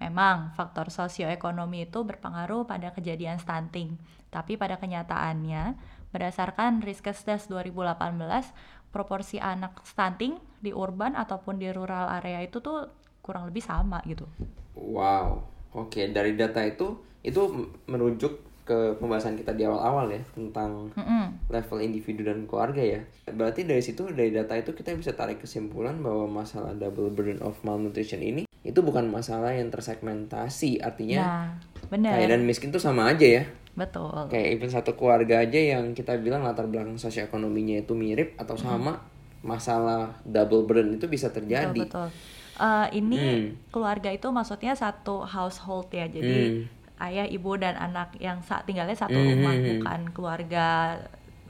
Memang 0.04 0.52
faktor 0.52 0.92
sosioekonomi 0.92 1.88
itu 1.88 2.04
berpengaruh 2.04 2.68
pada 2.68 2.92
kejadian 2.92 3.40
stunting, 3.40 3.96
tapi 4.28 4.60
pada 4.60 4.76
kenyataannya 4.76 5.80
berdasarkan 6.12 6.84
Riskesdas 6.84 7.48
2018, 7.48 8.52
proporsi 8.92 9.40
anak 9.40 9.80
stunting 9.88 10.36
di 10.60 10.76
urban 10.76 11.16
ataupun 11.16 11.56
di 11.56 11.72
rural 11.72 12.12
area 12.20 12.44
itu 12.44 12.60
tuh 12.60 13.03
kurang 13.24 13.48
lebih 13.48 13.64
sama 13.64 14.04
gitu. 14.04 14.28
Wow. 14.76 15.40
Oke, 15.72 16.12
dari 16.12 16.36
data 16.36 16.60
itu 16.62 16.92
itu 17.24 17.40
merujuk 17.88 18.36
ke 18.64 18.96
pembahasan 18.96 19.36
kita 19.36 19.52
di 19.52 19.64
awal-awal 19.64 20.08
ya 20.08 20.22
tentang 20.32 20.88
Mm-mm. 20.96 21.52
level 21.52 21.78
individu 21.80 22.24
dan 22.24 22.44
keluarga 22.44 22.80
ya. 22.80 23.00
Berarti 23.28 23.64
dari 23.64 23.80
situ 23.80 24.08
dari 24.08 24.32
data 24.32 24.56
itu 24.56 24.72
kita 24.72 24.92
bisa 24.96 25.12
tarik 25.12 25.40
kesimpulan 25.40 26.00
bahwa 26.00 26.44
masalah 26.44 26.72
double 26.72 27.12
burden 27.12 27.40
of 27.44 27.56
malnutrition 27.60 28.20
ini 28.20 28.44
itu 28.64 28.80
bukan 28.80 29.12
masalah 29.12 29.52
yang 29.52 29.68
tersegmentasi, 29.68 30.80
artinya 30.80 31.20
Nah, 31.20 31.44
bener. 31.92 32.16
kaya 32.16 32.32
dan 32.32 32.48
miskin 32.48 32.72
tuh 32.72 32.80
sama 32.80 33.12
aja 33.12 33.24
ya. 33.40 33.44
Betul. 33.76 34.32
Kayak 34.32 34.48
even 34.56 34.70
satu 34.72 34.96
keluarga 34.96 35.44
aja 35.44 35.60
yang 35.60 35.92
kita 35.92 36.16
bilang 36.16 36.46
latar 36.46 36.64
belakang 36.64 36.96
sosioekonominya 36.96 37.84
itu 37.84 37.92
mirip 37.92 38.32
atau 38.40 38.56
sama, 38.56 39.04
masalah 39.44 40.16
double 40.24 40.64
burden 40.64 40.96
itu 40.96 41.04
bisa 41.04 41.28
terjadi. 41.28 41.76
Betul, 41.76 42.08
betul. 42.08 42.08
Eh, 42.54 42.88
ini 43.02 43.18
Hmm. 43.18 43.46
keluarga 43.74 44.14
itu 44.14 44.30
maksudnya 44.30 44.78
satu 44.78 45.26
household 45.26 45.90
ya. 45.90 46.06
Jadi 46.06 46.38
Hmm. 46.54 46.62
ayah, 47.02 47.26
ibu 47.26 47.58
dan 47.58 47.74
anak 47.74 48.14
yang 48.22 48.38
sa- 48.46 48.62
tinggalnya 48.62 48.94
satu 48.94 49.18
Hmm, 49.18 49.26
rumah, 49.34 49.54
hmm, 49.54 49.62
hmm. 49.62 49.70
bukan 49.82 50.00
keluarga 50.14 50.66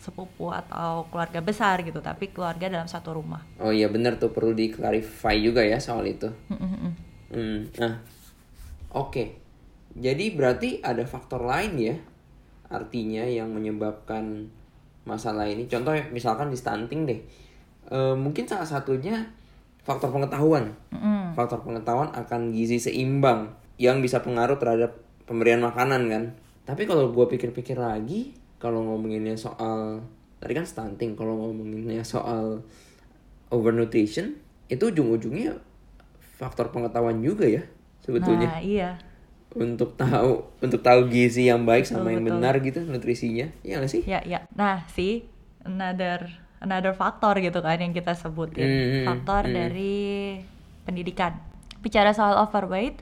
sepupu 0.01 0.53
atau 0.53 1.05
keluarga 1.09 1.41
besar 1.41 1.81
gitu, 1.85 2.01
tapi 2.01 2.33
keluarga 2.33 2.69
dalam 2.69 2.89
satu 2.89 3.17
rumah. 3.17 3.41
Oh 3.61 3.73
iya 3.73 3.89
benar 3.89 4.17
tuh 4.21 4.33
perlu 4.33 4.53
di-clarify 4.53 5.37
juga 5.41 5.65
ya 5.65 5.81
soal 5.81 6.05
itu. 6.09 6.29
Mm-mm-mm. 6.53 6.93
Hmm, 7.33 7.59
nah, 7.81 8.01
oke. 8.93 9.25
Jadi 9.95 10.35
berarti 10.35 10.83
ada 10.83 11.05
faktor 11.07 11.45
lain 11.47 11.73
ya, 11.79 11.97
artinya 12.69 13.25
yang 13.25 13.53
menyebabkan 13.55 14.51
masalah 15.05 15.47
ini. 15.47 15.69
Contoh 15.69 15.95
misalkan 16.11 16.49
di 16.49 16.57
stunting 16.57 17.05
deh, 17.05 17.21
Eh, 17.85 18.17
mungkin 18.17 18.49
salah 18.49 18.65
satunya 18.65 19.29
faktor 19.85 20.11
pengetahuan. 20.11 20.73
Mm-mm. 20.91 21.37
Faktor 21.37 21.61
pengetahuan 21.63 22.11
akan 22.17 22.51
gizi 22.57 22.81
seimbang 22.81 23.53
yang 23.77 24.01
bisa 24.01 24.25
pengaruh 24.25 24.57
terhadap 24.57 24.97
pemberian 25.29 25.61
makanan 25.61 26.09
kan. 26.09 26.25
Tapi 26.65 26.89
kalau 26.89 27.13
gue 27.13 27.27
pikir-pikir 27.29 27.77
lagi, 27.77 28.33
kalau 28.57 28.81
ngomonginnya 28.81 29.37
soal 29.37 30.01
tadi 30.41 30.53
kan 30.57 30.65
stunting, 30.65 31.13
kalau 31.13 31.37
ngomonginnya 31.37 32.01
soal 32.01 32.65
overnutrition, 33.53 34.41
itu 34.73 34.89
ujung-ujungnya 34.89 35.61
faktor 36.41 36.73
pengetahuan 36.73 37.21
juga 37.21 37.47
ya 37.47 37.63
sebetulnya 38.03 38.49
Nah, 38.49 38.61
iya. 38.61 38.91
untuk 39.55 39.95
tahu 39.95 40.45
untuk 40.61 40.81
tahu 40.83 41.09
gizi 41.09 41.47
yang 41.49 41.63
baik 41.65 41.87
sama 41.87 42.11
Betul, 42.11 42.13
yang 42.13 42.25
betul. 42.25 42.33
benar 42.41 42.55
gitu 42.61 42.81
nutrisinya, 42.85 43.47
ya 43.63 43.81
nggak 43.81 43.93
sih? 43.93 44.03
Ya, 44.05 44.21
ya. 44.27 44.45
Nah, 44.53 44.85
sih 44.91 45.25
another 45.65 46.44
another 46.65 46.97
faktor 46.97 47.37
gitu 47.45 47.61
kan 47.61 47.77
yang 47.77 47.93
kita 47.93 48.17
sebutin. 48.17 48.65
Hmm, 48.65 49.05
faktor 49.13 49.45
hmm. 49.45 49.55
dari 49.55 49.97
pendidikan. 50.89 51.37
Bicara 51.85 52.17
soal 52.17 52.41
overweight, 52.41 52.97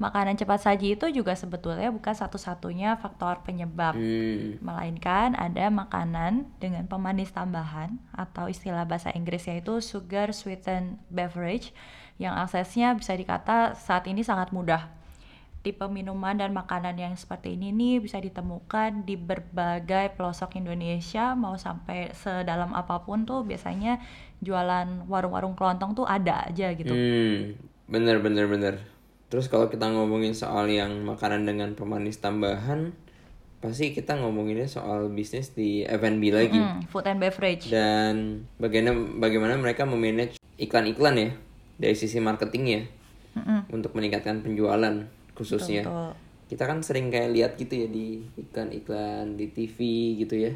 makanan 0.00 0.40
cepat 0.40 0.64
saji 0.64 0.96
itu 0.96 1.12
juga 1.12 1.36
sebetulnya 1.36 1.92
bukan 1.92 2.16
satu-satunya 2.16 2.96
faktor 2.96 3.44
penyebab. 3.44 3.92
Hmm, 3.92 4.56
Melainkan 4.64 5.36
ada 5.36 5.68
makanan 5.68 6.48
dengan 6.56 6.88
pemanis 6.88 7.30
tambahan 7.30 8.00
atau 8.16 8.48
istilah 8.48 8.88
bahasa 8.88 9.12
Inggrisnya 9.12 9.60
itu 9.60 9.84
sugar 9.84 10.32
sweetened 10.32 10.96
beverage 11.12 11.76
yang 12.16 12.32
aksesnya 12.40 12.96
bisa 12.96 13.12
dikata 13.12 13.76
saat 13.76 14.08
ini 14.08 14.24
sangat 14.24 14.50
mudah. 14.56 15.01
Tipe 15.62 15.86
minuman 15.86 16.34
dan 16.34 16.50
makanan 16.50 16.98
yang 16.98 17.14
seperti 17.14 17.54
ini 17.54 17.70
nih 17.70 18.02
bisa 18.02 18.18
ditemukan 18.18 19.06
di 19.06 19.14
berbagai 19.14 20.18
pelosok 20.18 20.58
Indonesia 20.58 21.38
mau 21.38 21.54
sampai 21.54 22.10
sedalam 22.18 22.74
apa 22.74 23.06
pun 23.06 23.22
tuh 23.22 23.46
biasanya 23.46 24.02
jualan 24.42 25.06
warung-warung 25.06 25.54
kelontong 25.54 25.94
tuh 25.94 26.02
ada 26.02 26.50
aja 26.50 26.74
gitu. 26.74 26.90
hmm, 26.90 27.54
bener 27.86 28.18
bener 28.18 28.50
bener. 28.50 28.74
Terus 29.30 29.46
kalau 29.46 29.70
kita 29.70 29.86
ngomongin 29.86 30.34
soal 30.34 30.66
yang 30.66 31.06
makanan 31.06 31.46
dengan 31.46 31.78
pemanis 31.78 32.18
tambahan, 32.18 32.92
pasti 33.62 33.94
kita 33.94 34.18
ngomonginnya 34.18 34.66
soal 34.66 35.14
bisnis 35.14 35.54
di 35.54 35.86
F&B 35.86 36.22
lagi. 36.34 36.58
Hmm, 36.58 36.82
food 36.90 37.06
and 37.06 37.22
beverage. 37.22 37.70
Dan 37.70 38.44
bagaimana 38.58 38.98
bagaimana 38.98 39.54
mereka 39.62 39.86
memanage 39.86 40.42
iklan-iklan 40.58 41.14
ya 41.16 41.30
dari 41.78 41.94
sisi 41.94 42.18
marketingnya 42.18 42.90
Mm-mm. 43.38 43.70
untuk 43.70 43.94
meningkatkan 43.94 44.42
penjualan 44.42 45.06
khususnya. 45.36 45.82
Betul. 45.86 46.10
Kita 46.52 46.68
kan 46.68 46.84
sering 46.84 47.08
kayak 47.08 47.32
lihat 47.32 47.52
gitu 47.56 47.86
ya 47.86 47.88
di 47.88 48.28
iklan-iklan 48.36 49.40
di 49.40 49.48
TV 49.48 49.78
gitu 50.20 50.36
ya 50.36 50.52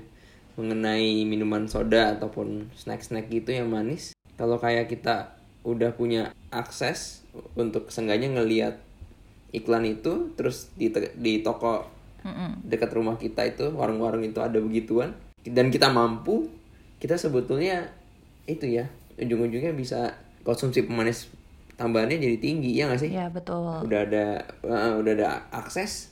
mengenai 0.56 1.24
minuman 1.28 1.68
soda 1.68 2.16
ataupun 2.16 2.72
snack-snack 2.76 3.28
gitu 3.28 3.52
yang 3.52 3.68
manis. 3.68 4.16
Kalau 4.36 4.56
kayak 4.60 4.88
kita 4.88 5.36
udah 5.64 5.92
punya 5.96 6.32
akses 6.48 7.26
untuk 7.56 7.92
seenggaknya 7.92 8.32
ngelihat 8.36 8.80
iklan 9.52 9.84
itu 9.88 10.32
terus 10.38 10.70
di 10.76 10.92
di 11.18 11.40
toko 11.40 11.88
Mm-mm. 12.22 12.66
dekat 12.66 12.90
rumah 12.94 13.18
kita 13.18 13.46
itu 13.46 13.70
warung-warung 13.74 14.22
itu 14.22 14.38
ada 14.42 14.58
begituan 14.58 15.14
dan 15.42 15.70
kita 15.70 15.90
mampu 15.90 16.50
kita 16.98 17.14
sebetulnya 17.18 17.90
itu 18.46 18.66
ya 18.66 18.86
ujung-ujungnya 19.18 19.74
bisa 19.74 20.18
konsumsi 20.46 20.86
pemanis 20.86 21.30
tambahannya 21.76 22.16
jadi 22.16 22.36
tinggi 22.36 22.72
ya 22.72 22.88
nggak 22.88 22.98
sih 22.98 23.10
Ya 23.10 23.28
betul. 23.28 23.84
udah 23.84 24.00
ada 24.02 24.24
eh, 24.62 24.92
udah 24.96 25.12
ada 25.14 25.26
akses 25.50 26.10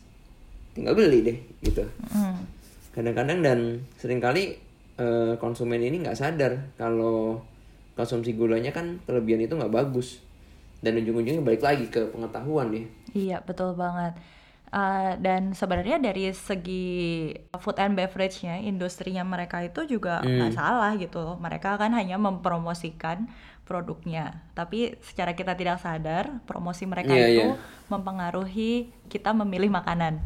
tinggal 0.73 0.93
beli 0.93 1.21
deh 1.23 1.39
gitu 1.61 1.85
Mm. 2.11 2.37
kadang-kadang 2.93 3.41
dan 3.41 3.59
sering 3.97 4.19
kali 4.19 4.55
eh, 4.95 5.35
konsumen 5.37 5.79
ini 5.79 5.99
nggak 5.99 6.15
sadar 6.15 6.53
kalau 6.75 7.41
konsumsi 7.93 8.33
gulanya 8.33 8.71
kan 8.71 8.99
kelebihan 9.03 9.41
itu 9.41 9.55
nggak 9.55 9.71
bagus 9.71 10.21
dan 10.79 10.95
ujung-ujungnya 10.97 11.41
balik 11.41 11.61
lagi 11.61 11.87
ke 11.89 12.05
pengetahuan 12.09 12.69
ya 12.71 12.85
Iya, 13.15 13.37
betul 13.41 13.73
banget. 13.73 14.11
Uh, 14.75 15.15
dan 15.23 15.55
sebenarnya 15.55 16.03
dari 16.03 16.35
segi 16.35 17.31
food 17.63 17.79
and 17.79 17.95
beverage-nya, 17.95 18.59
industrinya 18.59 19.23
mereka 19.23 19.63
itu 19.63 19.87
juga 19.87 20.19
nggak 20.19 20.51
salah 20.51 20.99
gitu. 20.99 21.39
Mereka 21.39 21.79
kan 21.79 21.95
hanya 21.95 22.19
mempromosikan 22.19 23.31
produknya. 23.63 24.43
Tapi 24.59 24.99
secara 24.99 25.39
kita 25.39 25.55
tidak 25.55 25.79
sadar, 25.79 26.43
promosi 26.43 26.91
mereka 26.91 27.15
Iya, 27.15 27.27
itu 27.31 27.47
iya. 27.55 27.57
mempengaruhi 27.87 28.91
kita 29.07 29.31
memilih 29.31 29.71
makanan. 29.71 30.19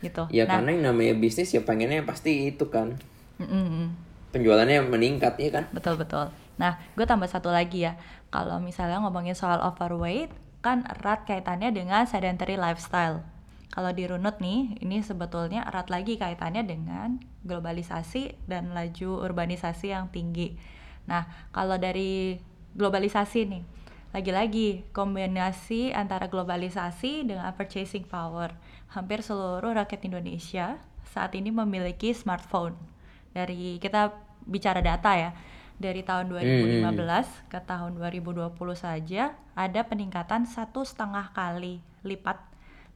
Gitu. 0.00 0.24
ya 0.32 0.48
Nah, 0.48 0.60
karena 0.60 0.70
yang 0.72 0.84
namanya 0.92 1.14
bisnis 1.20 1.52
ya 1.52 1.60
pengennya 1.60 2.00
pasti 2.04 2.48
itu 2.48 2.72
kan 2.72 2.96
mm-mm. 3.36 3.92
penjualannya 4.32 4.88
meningkat 4.88 5.36
ya 5.36 5.60
kan 5.60 5.64
Betul 5.76 6.00
betul. 6.00 6.32
Nah, 6.60 6.76
gue 6.96 7.04
tambah 7.08 7.28
satu 7.28 7.48
lagi 7.48 7.88
ya. 7.88 7.96
Kalau 8.28 8.60
misalnya 8.60 9.00
ngomongin 9.00 9.32
soal 9.32 9.64
overweight, 9.64 10.28
kan 10.60 10.84
erat 10.84 11.24
kaitannya 11.24 11.72
dengan 11.72 12.04
sedentary 12.04 12.60
lifestyle. 12.60 13.24
Kalau 13.70 13.94
dirunut 13.94 14.42
nih, 14.42 14.82
ini 14.82 14.98
sebetulnya 14.98 15.62
erat 15.62 15.94
lagi 15.94 16.18
kaitannya 16.18 16.66
dengan 16.66 17.22
globalisasi 17.46 18.50
dan 18.50 18.74
laju 18.74 19.22
urbanisasi 19.22 19.94
yang 19.94 20.10
tinggi. 20.10 20.58
Nah, 21.06 21.26
kalau 21.54 21.78
dari 21.78 22.34
globalisasi 22.74 23.46
nih, 23.46 23.62
lagi-lagi 24.10 24.82
kombinasi 24.90 25.94
antara 25.94 26.26
globalisasi 26.26 27.30
dengan 27.30 27.46
purchasing 27.54 28.02
power. 28.10 28.58
Hampir 28.90 29.22
seluruh 29.22 29.70
rakyat 29.70 30.02
Indonesia 30.02 30.82
saat 31.06 31.38
ini 31.38 31.54
memiliki 31.54 32.10
smartphone. 32.10 32.74
Dari 33.30 33.78
kita 33.78 34.10
bicara 34.50 34.82
data 34.82 35.14
ya, 35.14 35.30
dari 35.78 36.02
tahun 36.02 36.26
2015 36.26 37.46
ke 37.46 37.58
tahun 37.62 38.02
2020 38.02 38.50
saja 38.74 39.32
ada 39.54 39.80
peningkatan 39.86 40.44
satu 40.44 40.82
setengah 40.82 41.30
kali 41.30 41.78
lipat 42.02 42.49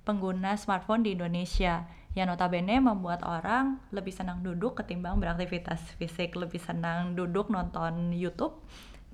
pengguna 0.04 0.54
smartphone 0.60 1.02
di 1.02 1.16
Indonesia 1.16 1.88
yang 2.14 2.30
notabene 2.30 2.78
membuat 2.78 3.26
orang 3.26 3.82
lebih 3.90 4.14
senang 4.14 4.44
duduk 4.44 4.78
ketimbang 4.78 5.18
beraktivitas 5.18 5.82
fisik, 5.98 6.38
lebih 6.38 6.62
senang 6.62 7.18
duduk 7.18 7.50
nonton 7.50 8.14
YouTube 8.14 8.54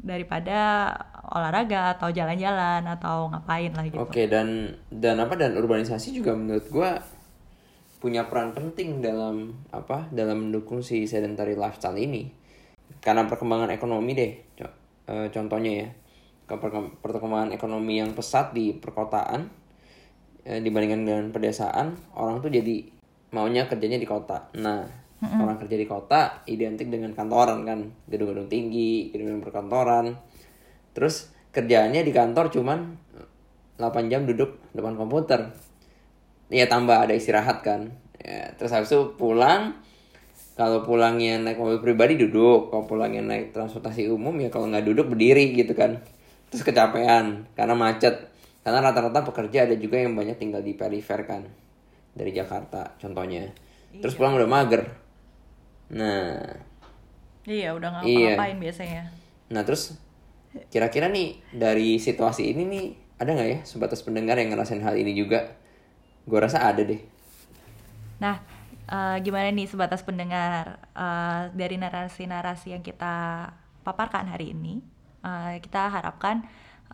daripada 0.00 0.92
olahraga 1.32 1.97
atau 1.97 2.12
jalan-jalan 2.12 2.85
atau 2.85 3.28
ngapain 3.32 3.73
lah 3.73 3.85
gitu. 3.88 4.00
Oke 4.00 4.28
dan 4.28 4.76
dan 4.88 5.20
apa 5.20 5.37
dan 5.37 5.56
urbanisasi 5.56 6.12
juga 6.12 6.37
menurut 6.37 6.66
gua 6.68 7.00
punya 8.00 8.25
peran 8.28 8.56
penting 8.56 9.04
dalam 9.04 9.61
apa 9.73 10.09
dalam 10.09 10.49
mendukung 10.49 10.80
si 10.80 11.04
sedentary 11.04 11.52
lifestyle 11.52 12.00
ini 12.00 12.32
karena 13.04 13.28
perkembangan 13.28 13.68
ekonomi 13.76 14.16
deh 14.16 14.32
eh, 14.61 15.28
contohnya 15.28 15.73
ya 15.85 15.88
ke 16.49 16.54
perkem- 16.56 16.97
perkembangan 17.04 17.52
ekonomi 17.52 18.00
yang 18.00 18.16
pesat 18.16 18.56
di 18.56 18.73
perkotaan 18.73 19.60
eh, 20.50 20.59
dibandingkan 20.59 21.07
dengan 21.07 21.26
pedesaan 21.30 21.95
orang 22.19 22.42
tuh 22.42 22.50
jadi 22.50 22.83
maunya 23.30 23.71
kerjanya 23.71 24.02
di 24.02 24.09
kota. 24.11 24.50
Nah 24.59 24.83
orang 25.21 25.61
kerja 25.61 25.76
di 25.76 25.87
kota 25.87 26.42
identik 26.50 26.90
dengan 26.90 27.14
kantoran 27.14 27.62
kan? 27.62 27.87
Gedung-gedung 28.11 28.50
tinggi 28.50 29.14
gedung-gedung 29.14 29.47
perkantoran. 29.47 30.19
Terus 30.90 31.30
kerjaannya 31.54 32.02
di 32.02 32.11
kantor 32.11 32.50
cuman 32.50 32.78
8 33.78 34.11
jam 34.12 34.26
duduk 34.26 34.59
depan 34.75 34.99
komputer. 34.99 35.54
Ya 36.50 36.66
tambah 36.66 37.07
ada 37.07 37.14
istirahat 37.14 37.62
kan? 37.62 37.95
Ya, 38.21 38.52
terus 38.59 38.75
habis 38.75 38.90
itu 38.90 39.14
pulang 39.14 39.80
kalau 40.59 40.85
pulangnya 40.85 41.40
naik 41.40 41.57
mobil 41.57 41.80
pribadi 41.80 42.19
duduk. 42.19 42.75
Kalau 42.75 42.85
pulangnya 42.85 43.23
naik 43.23 43.54
transportasi 43.54 44.11
umum 44.11 44.35
ya 44.42 44.50
kalau 44.50 44.69
nggak 44.69 44.85
duduk 44.85 45.14
berdiri 45.14 45.54
gitu 45.54 45.73
kan? 45.73 46.02
Terus 46.50 46.66
kecapean 46.66 47.47
karena 47.54 47.75
macet 47.78 48.30
karena 48.61 48.79
rata-rata 48.85 49.21
pekerja 49.25 49.64
ada 49.68 49.77
juga 49.77 49.96
yang 50.01 50.12
banyak 50.16 50.37
tinggal 50.37 50.61
di 50.61 50.77
perifer 50.77 51.20
kan 51.25 51.42
dari 52.12 52.33
Jakarta 52.35 52.94
contohnya 53.01 53.49
terus 54.01 54.14
pulang 54.18 54.37
udah 54.37 54.49
mager 54.51 54.83
nah 55.90 56.40
Iya, 57.49 57.73
udah 57.75 57.88
nggak 57.90 58.05
Iya. 58.05 58.37
ngapain 58.37 58.59
biasanya. 58.61 59.03
Nah 59.51 59.62
terus 59.66 59.96
kira-kira 60.68 61.07
nih 61.09 61.40
dari 61.51 61.96
situasi 61.99 62.53
ini 62.53 62.62
nih 62.68 62.87
ada 63.20 63.31
nggak 63.33 63.49
ya 63.49 63.59
sebatas 63.64 64.01
pendengar 64.07 64.37
yang 64.40 64.53
ngerasain 64.53 64.83
hal 64.85 64.94
ini 64.96 65.12
juga? 65.16 65.57
Gue 66.29 66.38
rasa 66.40 66.62
ada 66.68 66.83
deh. 66.85 67.01
Nah, 68.20 68.37
eh, 68.87 69.16
gimana 69.25 69.49
nih 69.51 69.66
sebatas 69.68 70.03
pendengar 70.05 70.79
Eh, 71.01 71.42
dari 71.57 71.81
narasi-narasi 71.81 72.77
yang 72.77 72.85
kita 72.85 73.49
paparkan 73.81 74.29
hari 74.29 74.53
ini, 74.53 74.85
eh, 75.25 75.57
kita 75.64 75.88
harapkan 75.88 76.44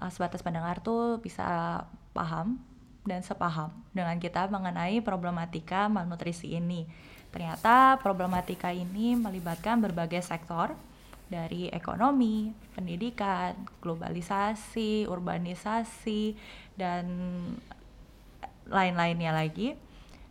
eh, 0.00 0.10
sebatas 0.12 0.44
pendengar 0.44 0.80
tuh 0.84 1.18
bisa 1.20 1.82
paham 2.16 2.60
dan 3.06 3.22
sepaham 3.22 3.70
dengan 3.94 4.18
kita 4.18 4.50
mengenai 4.50 4.98
problematika 5.00 5.86
malnutrisi 5.86 6.58
ini. 6.58 6.84
Ternyata 7.30 8.00
problematika 8.02 8.72
ini 8.72 9.14
melibatkan 9.14 9.78
berbagai 9.78 10.24
sektor 10.24 10.74
dari 11.26 11.66
ekonomi, 11.70 12.54
pendidikan, 12.74 13.54
globalisasi, 13.82 15.10
urbanisasi, 15.10 16.38
dan 16.78 17.04
lain-lainnya 18.70 19.34
lagi. 19.34 19.74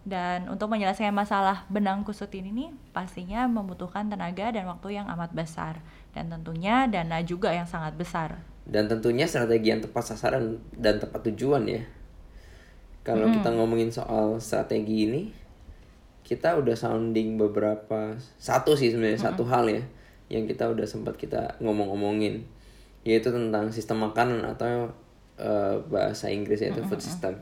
Dan 0.05 0.45
untuk 0.53 0.69
menyelesaikan 0.69 1.13
masalah 1.17 1.65
benang 1.65 2.05
kusut 2.05 2.29
ini 2.37 2.53
nih, 2.53 2.69
pastinya 2.93 3.49
membutuhkan 3.49 4.05
tenaga 4.05 4.53
dan 4.53 4.69
waktu 4.69 5.01
yang 5.01 5.09
amat 5.17 5.33
besar. 5.33 5.81
Dan 6.13 6.29
tentunya 6.29 6.85
dana 6.85 7.25
juga 7.25 7.49
yang 7.49 7.65
sangat 7.65 7.97
besar. 7.97 8.37
Dan 8.65 8.89
tentunya 8.89 9.29
strategi 9.29 9.69
yang 9.69 9.81
tepat 9.81 10.13
sasaran 10.13 10.57
dan 10.73 10.97
tepat 10.97 11.21
tujuan 11.29 11.69
ya. 11.69 11.85
Kalau 13.05 13.29
kita 13.29 13.53
ngomongin 13.53 13.93
soal 13.93 14.41
strategi 14.41 15.05
ini, 15.05 15.29
kita 16.25 16.57
udah 16.57 16.73
sounding 16.73 17.37
beberapa 17.37 18.17
satu 18.41 18.73
sih 18.73 18.89
sebenarnya 18.89 19.29
satu 19.29 19.45
hal 19.45 19.69
ya 19.69 19.85
yang 20.25 20.49
kita 20.49 20.65
udah 20.65 20.89
sempat 20.89 21.21
kita 21.21 21.61
ngomong-ngomongin 21.61 22.41
yaitu 23.05 23.29
tentang 23.29 23.69
sistem 23.69 24.09
makanan 24.09 24.41
atau 24.41 24.89
eh, 25.37 25.77
bahasa 25.85 26.33
Inggrisnya 26.33 26.73
itu 26.73 26.81
food 26.89 26.97
system. 26.97 27.37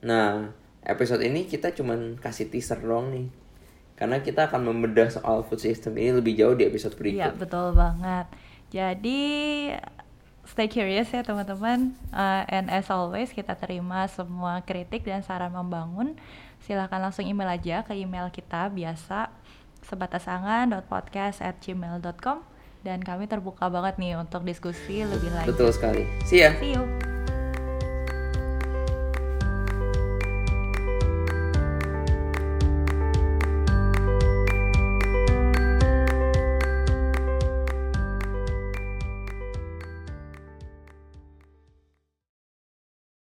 Nah, 0.00 0.48
episode 0.80 1.20
ini 1.20 1.44
kita 1.44 1.76
cuman 1.76 2.16
kasih 2.16 2.48
teaser 2.48 2.80
doang 2.80 3.12
nih. 3.12 3.28
Karena 4.00 4.24
kita 4.24 4.48
akan 4.48 4.64
membedah 4.64 5.12
soal 5.12 5.44
food 5.44 5.60
system 5.60 6.00
ini 6.00 6.16
lebih 6.16 6.40
jauh 6.40 6.56
di 6.56 6.64
episode 6.64 6.96
Iya, 6.96 7.28
berikut. 7.28 7.32
betul 7.44 7.76
banget. 7.76 8.26
Jadi 8.72 9.20
stay 10.48 10.68
curious 10.68 11.12
ya 11.12 11.22
teman-teman. 11.24 11.94
Uh, 12.12 12.44
and 12.48 12.70
as 12.70 12.90
always 12.92 13.32
kita 13.32 13.54
terima 13.56 14.08
semua 14.08 14.60
kritik 14.64 15.04
dan 15.04 15.22
saran 15.24 15.52
membangun. 15.52 16.16
Silahkan 16.64 17.00
langsung 17.00 17.26
email 17.28 17.48
aja 17.52 17.82
ke 17.84 17.92
email 17.92 18.30
kita 18.32 18.68
biasa 18.72 19.28
sebatasangan.podcast@gmail.com 19.84 22.38
dan 22.84 23.00
kami 23.00 23.24
terbuka 23.28 23.68
banget 23.72 23.98
nih 24.00 24.16
untuk 24.20 24.44
diskusi 24.44 25.04
lebih 25.04 25.30
lanjut. 25.32 25.56
Betul 25.56 25.72
sekali. 25.72 26.06
See 26.28 26.40
ya. 26.44 26.52
See 26.60 26.72
you. 26.76 27.03